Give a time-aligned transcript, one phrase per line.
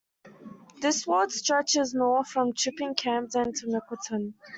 [0.81, 4.33] This ward stretches north from "Chipping Campden" to Mickleton.